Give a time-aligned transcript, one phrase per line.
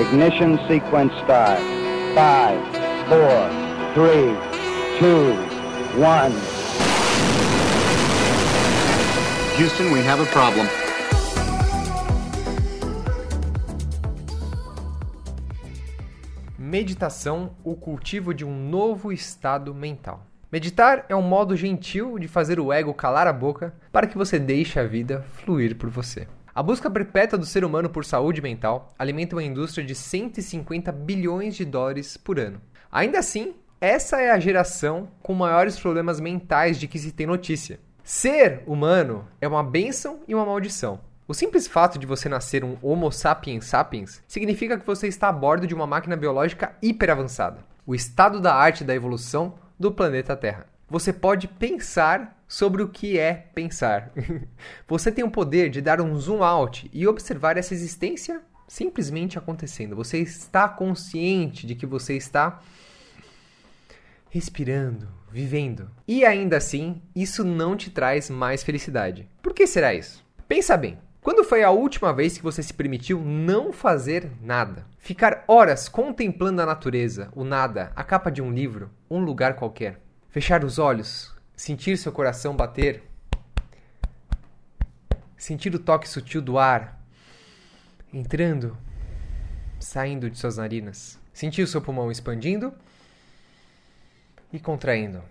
[0.00, 1.60] Ignition sequence start.
[2.14, 2.58] Five,
[3.06, 3.50] four,
[3.92, 4.32] three,
[4.98, 5.34] two,
[6.00, 6.32] one.
[9.58, 10.66] Houston, we have a problem.
[16.58, 20.26] Meditação, o cultivo de um novo estado mental.
[20.50, 24.38] Meditar é um modo gentil de fazer o ego calar a boca para que você
[24.38, 26.26] deixe a vida fluir por você.
[26.60, 31.56] A busca perpétua do ser humano por saúde mental alimenta uma indústria de 150 bilhões
[31.56, 32.60] de dólares por ano.
[32.92, 37.80] Ainda assim, essa é a geração com maiores problemas mentais de que se tem notícia.
[38.04, 41.00] Ser humano é uma bênção e uma maldição.
[41.26, 45.32] O simples fato de você nascer um Homo sapiens sapiens significa que você está a
[45.32, 50.36] bordo de uma máquina biológica hiper avançada, o estado da arte da evolução do planeta
[50.36, 50.66] Terra.
[50.90, 54.10] Você pode pensar sobre o que é pensar.
[54.88, 59.94] você tem o poder de dar um zoom out e observar essa existência simplesmente acontecendo.
[59.94, 62.60] Você está consciente de que você está
[64.30, 65.88] respirando, vivendo.
[66.08, 69.28] E ainda assim, isso não te traz mais felicidade.
[69.40, 70.24] Por que será isso?
[70.48, 70.98] Pensa bem.
[71.22, 74.86] Quando foi a última vez que você se permitiu não fazer nada?
[74.98, 80.00] Ficar horas contemplando a natureza, o nada, a capa de um livro, um lugar qualquer.
[80.30, 83.02] Fechar os olhos, sentir seu coração bater,
[85.36, 87.00] sentir o toque sutil do ar
[88.12, 88.76] entrando,
[89.78, 91.18] saindo de suas narinas.
[91.32, 92.72] Sentir o seu pulmão expandindo
[94.52, 95.22] e contraindo.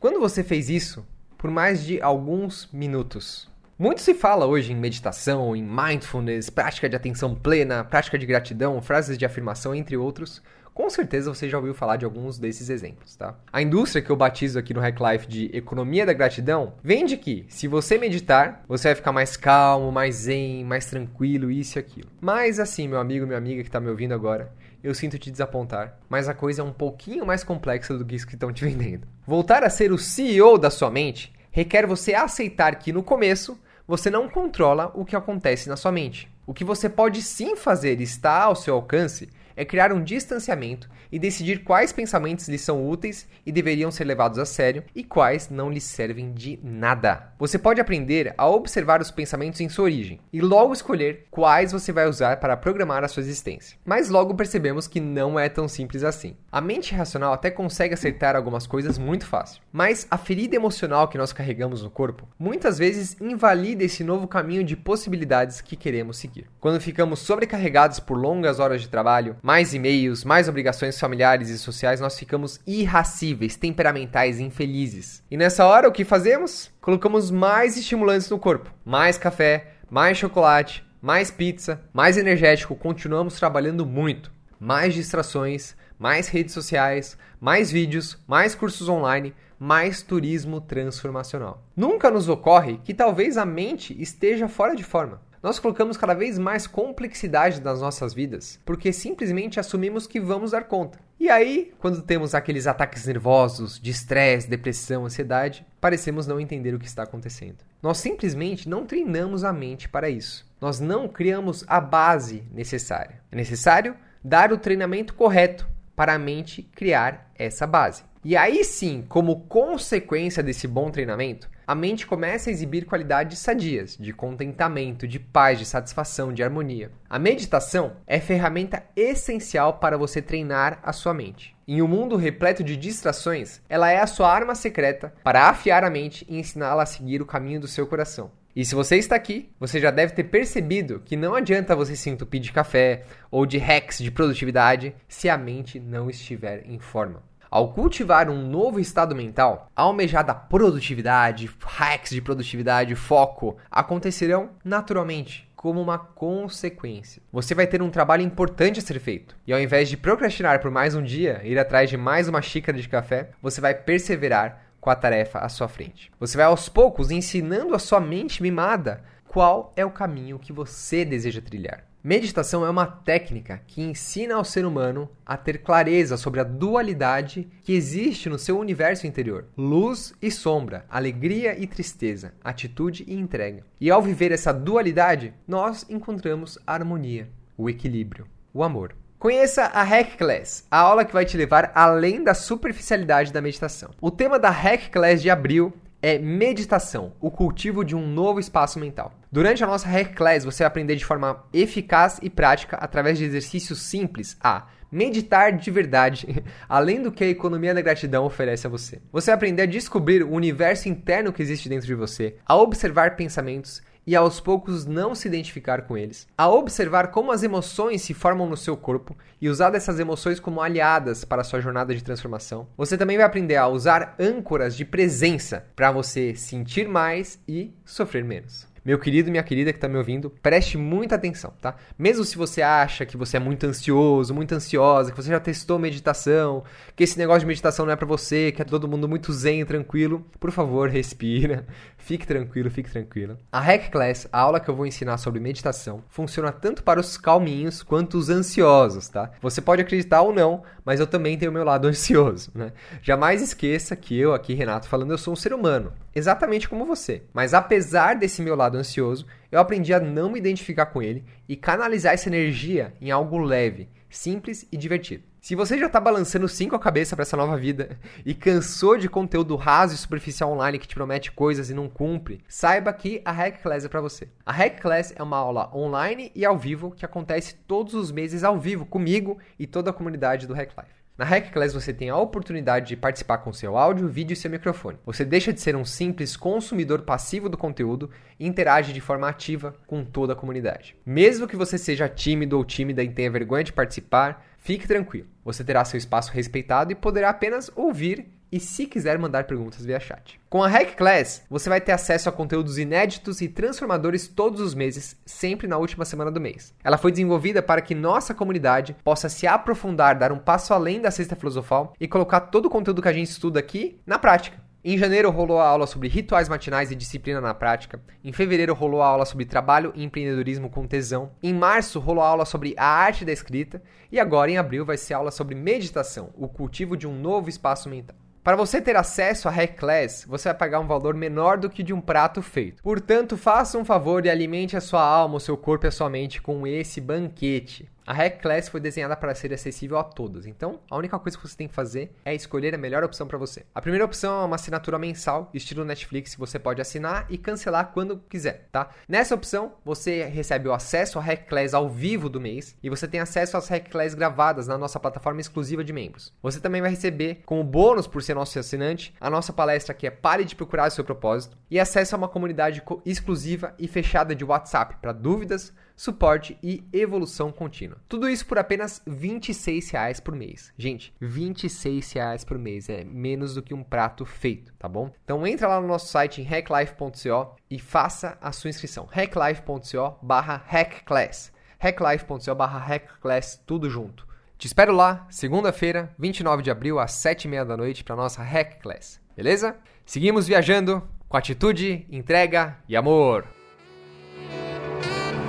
[0.00, 3.48] Quando você fez isso, por mais de alguns minutos.
[3.78, 8.80] Muito se fala hoje em meditação, em mindfulness, prática de atenção plena, prática de gratidão,
[8.80, 10.42] frases de afirmação, entre outros.
[10.78, 13.34] Com certeza você já ouviu falar de alguns desses exemplos, tá?
[13.52, 17.44] A indústria que eu batizo aqui no Hack Life de economia da gratidão vende que,
[17.48, 22.08] se você meditar, você vai ficar mais calmo, mais zen, mais tranquilo, isso e aquilo.
[22.20, 25.98] Mas assim, meu amigo, minha amiga que está me ouvindo agora, eu sinto te desapontar,
[26.08, 29.04] mas a coisa é um pouquinho mais complexa do que isso que estão te vendendo.
[29.26, 34.10] Voltar a ser o CEO da sua mente requer você aceitar que no começo você
[34.10, 36.30] não controla o que acontece na sua mente.
[36.46, 41.18] O que você pode sim fazer está ao seu alcance é criar um distanciamento e
[41.18, 45.68] decidir quais pensamentos lhe são úteis e deveriam ser levados a sério e quais não
[45.68, 47.32] lhe servem de nada.
[47.38, 51.90] Você pode aprender a observar os pensamentos em sua origem e logo escolher quais você
[51.90, 53.76] vai usar para programar a sua existência.
[53.84, 56.36] Mas logo percebemos que não é tão simples assim.
[56.52, 61.18] A mente racional até consegue acertar algumas coisas muito fácil, mas a ferida emocional que
[61.18, 66.46] nós carregamos no corpo muitas vezes invalida esse novo caminho de possibilidades que queremos seguir.
[66.60, 72.02] Quando ficamos sobrecarregados por longas horas de trabalho, mais e-mails, mais obrigações familiares e sociais,
[72.02, 75.24] nós ficamos irracíveis, temperamentais, infelizes.
[75.30, 76.70] E nessa hora, o que fazemos?
[76.82, 82.76] Colocamos mais estimulantes no corpo: mais café, mais chocolate, mais pizza, mais energético.
[82.76, 84.30] Continuamos trabalhando muito.
[84.60, 91.64] Mais distrações, mais redes sociais, mais vídeos, mais cursos online, mais turismo transformacional.
[91.74, 95.22] Nunca nos ocorre que talvez a mente esteja fora de forma.
[95.42, 100.64] Nós colocamos cada vez mais complexidade nas nossas vidas porque simplesmente assumimos que vamos dar
[100.64, 100.98] conta.
[101.18, 106.78] E aí, quando temos aqueles ataques nervosos, de estresse, depressão, ansiedade, parecemos não entender o
[106.78, 107.58] que está acontecendo.
[107.82, 110.46] Nós simplesmente não treinamos a mente para isso.
[110.60, 113.20] Nós não criamos a base necessária.
[113.30, 118.02] É necessário dar o treinamento correto para a mente criar essa base.
[118.24, 123.94] E aí sim, como consequência desse bom treinamento, a mente começa a exibir qualidades sadias,
[124.00, 126.90] de contentamento, de paz, de satisfação, de harmonia.
[127.10, 131.54] A meditação é ferramenta essencial para você treinar a sua mente.
[131.68, 135.90] Em um mundo repleto de distrações, ela é a sua arma secreta para afiar a
[135.90, 138.30] mente e ensiná-la a seguir o caminho do seu coração.
[138.56, 142.08] E se você está aqui, você já deve ter percebido que não adianta você se
[142.08, 147.27] entupir de café ou de hacks de produtividade se a mente não estiver em forma.
[147.50, 155.48] Ao cultivar um novo estado mental, a almejada produtividade, hacks de produtividade, foco acontecerão naturalmente,
[155.56, 157.22] como uma consequência.
[157.32, 159.34] Você vai ter um trabalho importante a ser feito.
[159.46, 162.76] E ao invés de procrastinar por mais um dia, ir atrás de mais uma xícara
[162.76, 166.12] de café, você vai perseverar com a tarefa à sua frente.
[166.20, 171.02] Você vai aos poucos ensinando a sua mente mimada qual é o caminho que você
[171.02, 171.87] deseja trilhar.
[172.08, 177.46] Meditação é uma técnica que ensina ao ser humano a ter clareza sobre a dualidade
[177.62, 183.62] que existe no seu universo interior: luz e sombra, alegria e tristeza, atitude e entrega.
[183.78, 187.28] E ao viver essa dualidade, nós encontramos a harmonia,
[187.58, 188.96] o equilíbrio, o amor.
[189.18, 193.90] Conheça a Hack Class, a aula que vai te levar além da superficialidade da meditação.
[194.00, 198.78] O tema da Hack Class de abril é meditação, o cultivo de um novo espaço
[198.78, 199.12] mental.
[199.30, 203.24] Durante a nossa Hack Class, você vai aprender de forma eficaz e prática, através de
[203.24, 208.70] exercícios simples, a meditar de verdade, além do que a economia da gratidão oferece a
[208.70, 209.00] você.
[209.12, 213.16] Você vai aprender a descobrir o universo interno que existe dentro de você, a observar
[213.16, 218.14] pensamentos e aos poucos não se identificar com eles, a observar como as emoções se
[218.14, 222.02] formam no seu corpo e usar dessas emoções como aliadas para a sua jornada de
[222.02, 222.66] transformação.
[222.74, 228.24] Você também vai aprender a usar âncoras de presença para você sentir mais e sofrer
[228.24, 228.66] menos.
[228.88, 231.76] Meu querido minha querida que está me ouvindo, preste muita atenção, tá?
[231.98, 235.78] Mesmo se você acha que você é muito ansioso, muito ansiosa, que você já testou
[235.78, 236.64] meditação,
[236.96, 239.62] que esse negócio de meditação não é para você, que é todo mundo muito zen,
[239.66, 241.66] tranquilo, por favor, respira.
[241.98, 243.36] Fique tranquilo, fique tranquilo.
[243.52, 247.18] A Hack Class, a aula que eu vou ensinar sobre meditação, funciona tanto para os
[247.18, 249.32] calminhos quanto os ansiosos, tá?
[249.42, 252.72] Você pode acreditar ou não, mas eu também tenho o meu lado ansioso, né?
[253.02, 257.24] Jamais esqueça que eu aqui, Renato, falando, eu sou um ser humano, exatamente como você.
[257.34, 261.56] Mas apesar desse meu lado ansioso, eu aprendi a não me identificar com ele e
[261.56, 265.24] canalizar essa energia em algo leve, simples e divertido.
[265.40, 269.08] Se você já está balançando cinco a cabeça para essa nova vida e cansou de
[269.08, 273.32] conteúdo raso e superficial online que te promete coisas e não cumpre, saiba que a
[273.32, 274.28] Hack Class é para você.
[274.44, 278.44] A Hack Class é uma aula online e ao vivo que acontece todos os meses
[278.44, 280.97] ao vivo comigo e toda a comunidade do Hack Life.
[281.18, 284.48] Na Hack Class você tem a oportunidade de participar com seu áudio, vídeo e seu
[284.48, 285.00] microfone.
[285.04, 289.74] Você deixa de ser um simples consumidor passivo do conteúdo e interage de forma ativa
[289.84, 290.94] com toda a comunidade.
[291.04, 295.26] Mesmo que você seja tímido ou tímida e tenha vergonha de participar, fique tranquilo.
[295.44, 300.00] Você terá seu espaço respeitado e poderá apenas ouvir e se quiser mandar perguntas via
[300.00, 300.40] chat.
[300.48, 304.74] Com a Hack Class, você vai ter acesso a conteúdos inéditos e transformadores todos os
[304.74, 306.74] meses, sempre na última semana do mês.
[306.82, 311.10] Ela foi desenvolvida para que nossa comunidade possa se aprofundar, dar um passo além da
[311.10, 314.68] cesta filosofal e colocar todo o conteúdo que a gente estuda aqui na prática.
[314.84, 318.00] Em janeiro rolou a aula sobre rituais matinais e disciplina na prática.
[318.22, 321.32] Em fevereiro rolou a aula sobre trabalho e empreendedorismo com tesão.
[321.42, 323.82] Em março rolou a aula sobre a arte da escrita.
[324.10, 327.88] E agora em abril vai ser aula sobre meditação, o cultivo de um novo espaço
[327.88, 328.16] mental.
[328.48, 331.82] Para você ter acesso a Hack Class, você vai pagar um valor menor do que
[331.82, 332.82] de um prato feito.
[332.82, 336.08] Portanto, faça um favor e alimente a sua alma, o seu corpo e a sua
[336.08, 337.86] mente com esse banquete.
[338.08, 341.46] A Hack Class foi desenhada para ser acessível a todos, então a única coisa que
[341.46, 343.66] você tem que fazer é escolher a melhor opção para você.
[343.74, 347.90] A primeira opção é uma assinatura mensal, estilo Netflix, que você pode assinar e cancelar
[347.92, 348.88] quando quiser, tá?
[349.06, 353.06] Nessa opção, você recebe o acesso à Hack Class ao vivo do mês e você
[353.06, 356.32] tem acesso às Hack Class gravadas na nossa plataforma exclusiva de membros.
[356.42, 360.10] Você também vai receber, como bônus por ser nosso assinante, a nossa palestra que é
[360.10, 364.46] Pare de Procurar o Seu Propósito e acesso a uma comunidade exclusiva e fechada de
[364.46, 367.98] WhatsApp para dúvidas, suporte e evolução contínua.
[368.08, 370.72] Tudo isso por apenas R$ 26 por mês.
[370.78, 372.14] Gente, R$ 26
[372.46, 375.12] por mês é menos do que um prato feito, tá bom?
[375.24, 379.06] Então entra lá no nosso site em hacklife.co e faça a sua inscrição.
[379.10, 384.26] hacklife.co barra hackclass hacklife.co barra hackclass, tudo junto.
[384.56, 389.20] Te espero lá, segunda-feira, 29 de abril, às 7h30 da noite, para nossa Hack Class,
[389.36, 389.76] beleza?
[390.04, 393.57] Seguimos viajando com atitude, entrega e amor.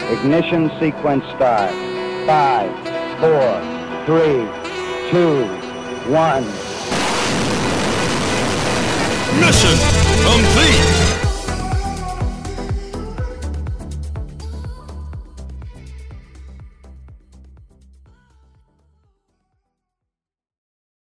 [0.10, 1.72] Ignition sequence start.
[2.26, 2.72] Five,
[3.20, 3.62] four,
[4.08, 4.42] three,
[5.12, 5.46] two,
[6.12, 6.46] one.
[9.40, 9.78] Mission
[10.26, 11.29] complete.